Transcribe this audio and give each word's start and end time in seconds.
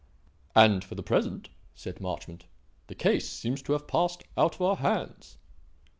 "And, 0.55 0.83
for 0.83 0.95
the 0.95 1.03
present," 1.03 1.49
said 1.75 2.01
Marchmont, 2.01 2.45
"the 2.87 2.95
case 2.95 3.29
seems 3.29 3.61
to 3.61 3.73
have 3.73 3.85
passed 3.87 4.23
out 4.35 4.55
of 4.55 4.63
our 4.63 4.77
hands." 4.77 5.37